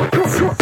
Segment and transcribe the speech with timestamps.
[0.00, 0.59] Chupa, chupa.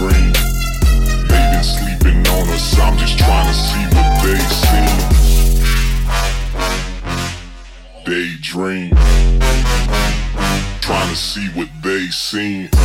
[0.00, 0.32] dream.
[1.28, 4.88] They've been sleeping on us, I'm just trying to see what they see.
[8.06, 8.90] Daydream.
[10.80, 12.79] Trying to see what they seen.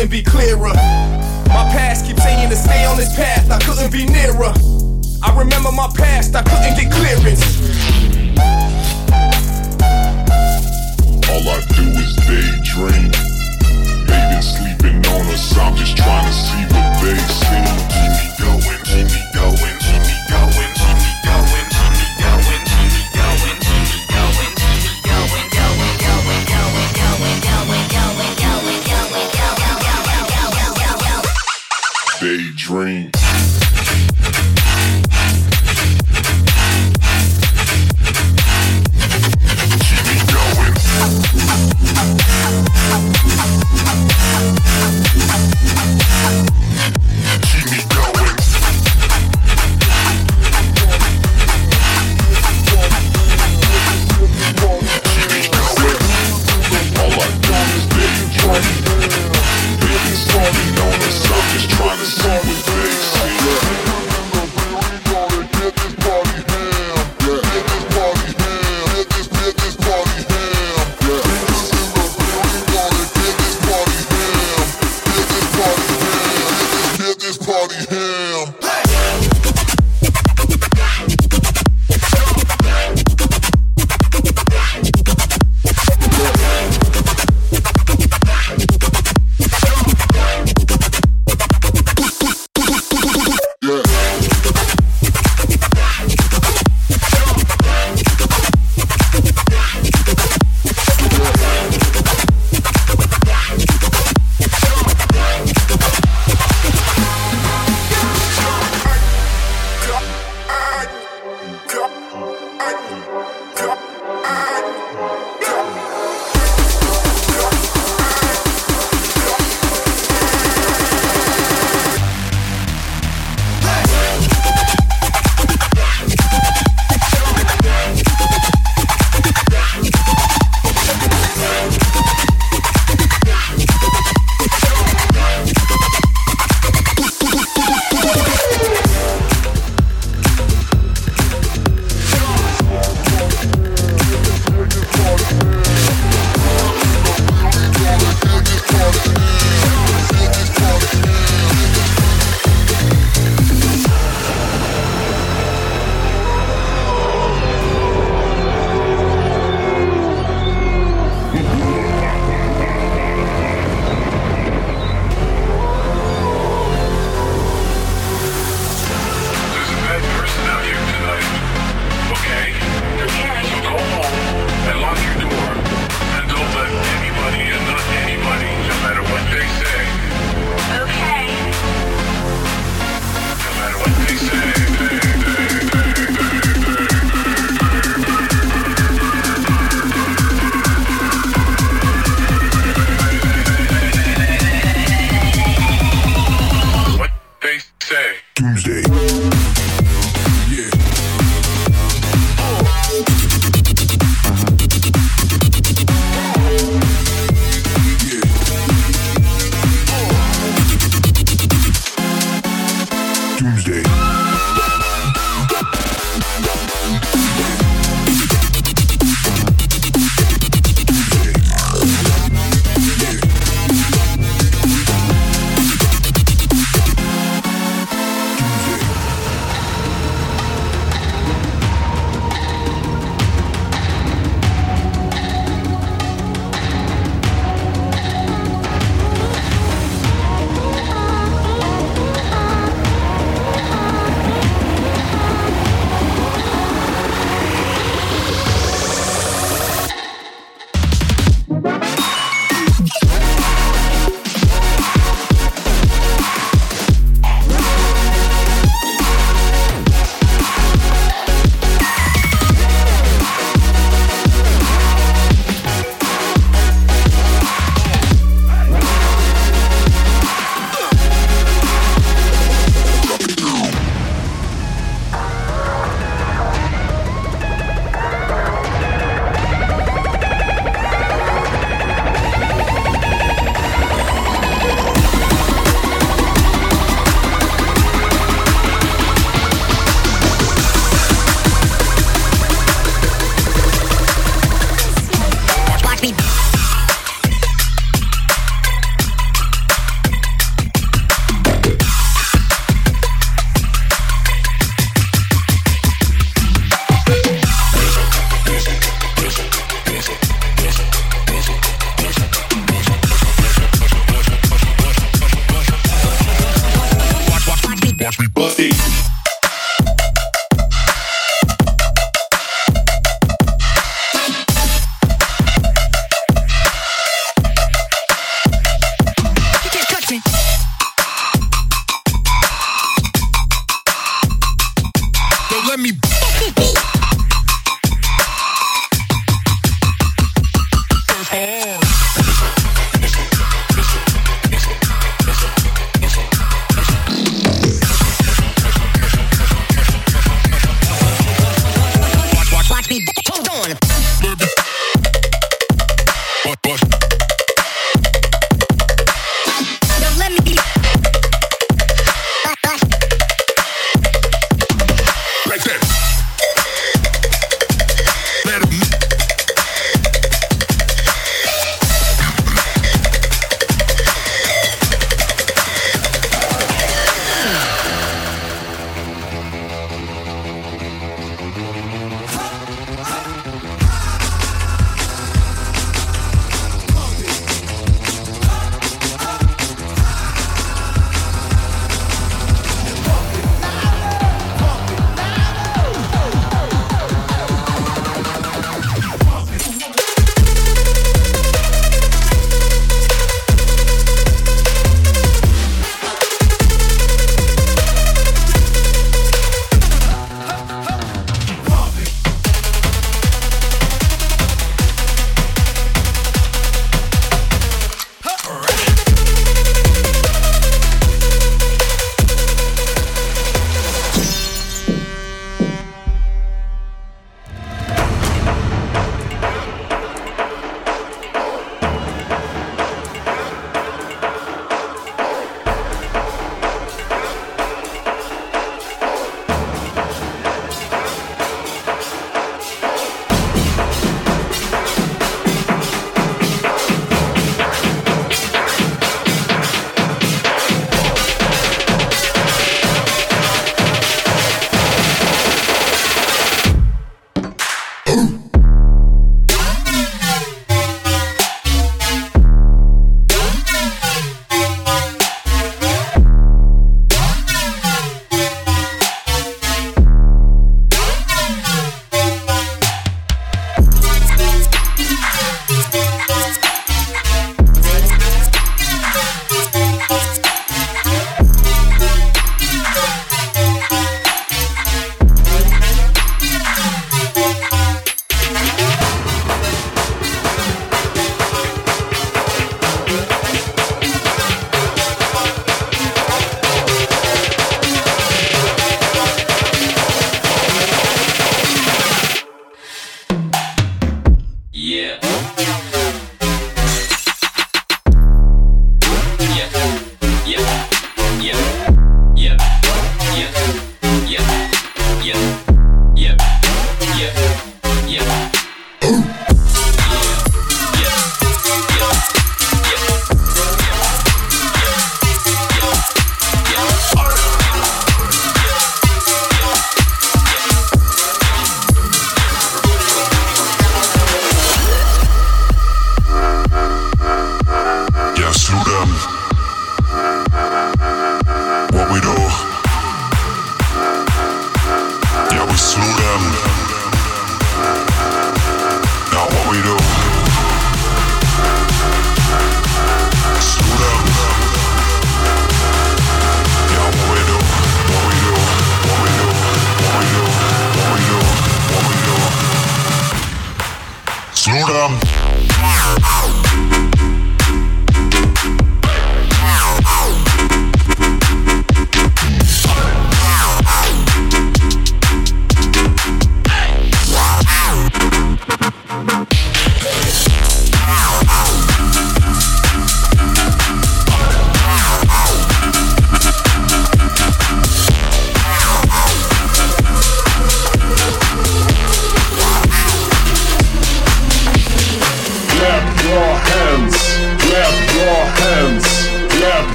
[0.00, 0.77] and be clearer.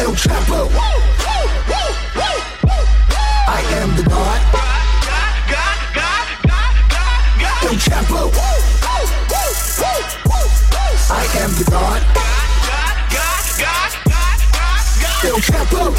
[0.08, 0.70] El Chapo.
[3.46, 4.40] I am the God.
[7.62, 8.32] El Chapo.
[11.10, 12.02] I am the God.
[15.24, 15.92] El Chapo.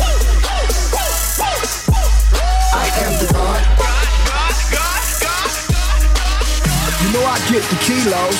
[2.73, 3.61] I am the God.
[7.03, 8.37] You know I get the kilos,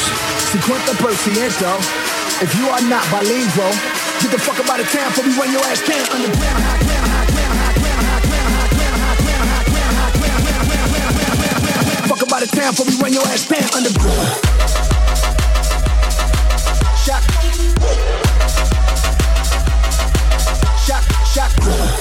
[0.50, 2.10] 50%.
[2.42, 5.52] If you are not bilingual, get the fuck up out of town for me when
[5.52, 6.64] your ass can underground.
[6.64, 10.14] high ground, high ground, high ground, high ground, high ground, high ground, high ground, high
[10.20, 12.10] ground, high ground.
[12.10, 14.28] Fuck up out of town for me when your ass can underground.
[17.00, 17.24] Shot.
[20.86, 21.52] Shot, shot.
[21.64, 21.99] Shot.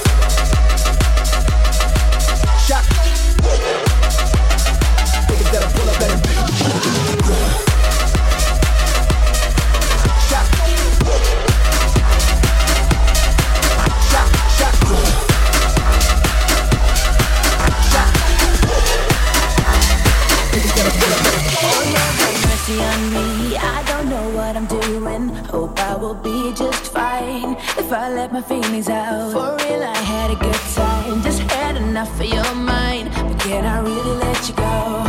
[25.99, 29.31] Will be just fine if I let my feelings out.
[29.33, 31.21] For real, I had a good time.
[31.21, 33.11] Just had enough of your mind.
[33.13, 35.08] But can I really let you go?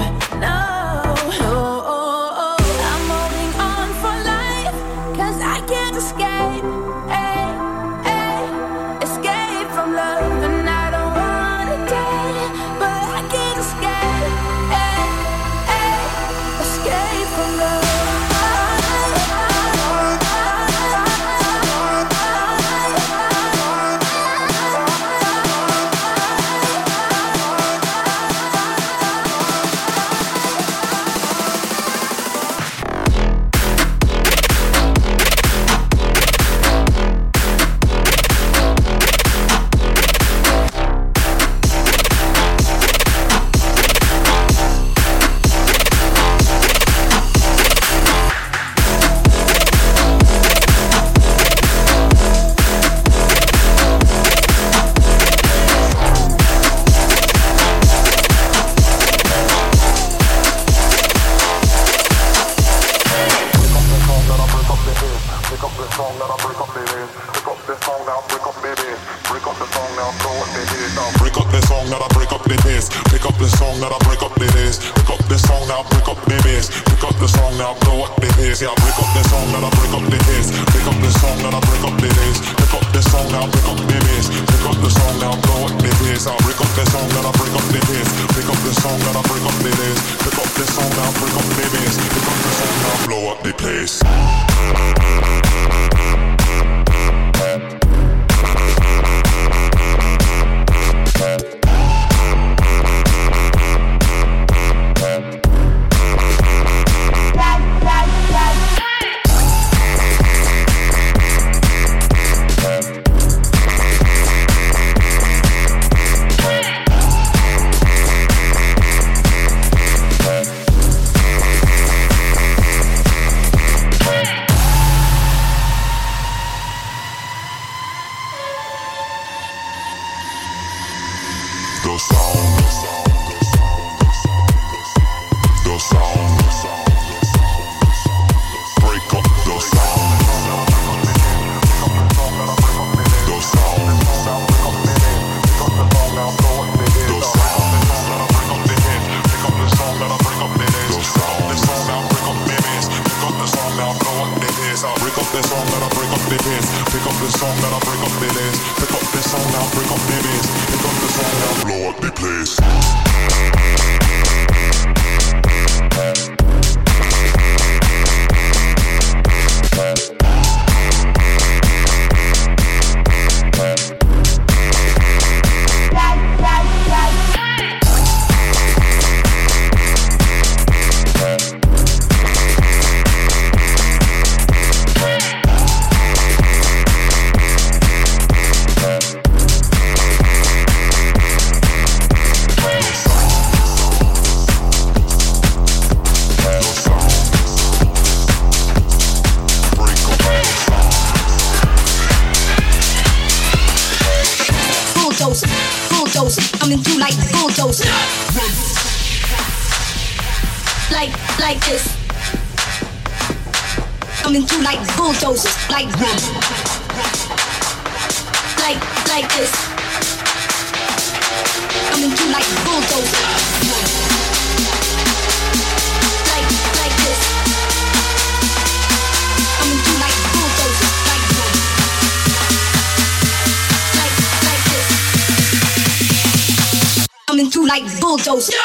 [238.38, 238.59] Like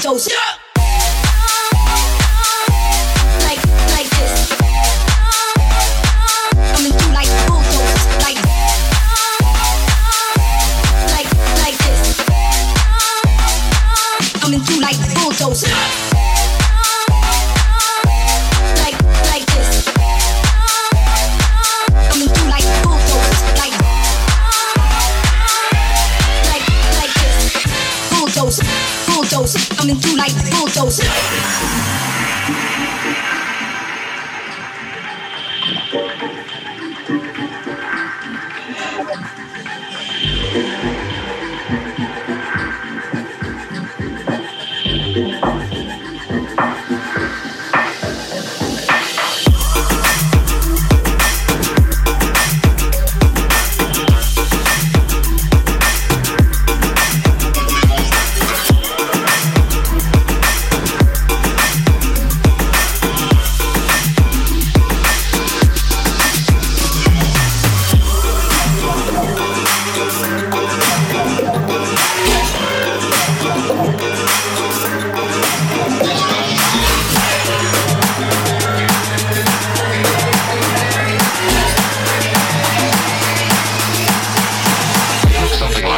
[0.00, 0.32] 小心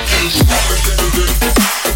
[0.01, 1.90] answers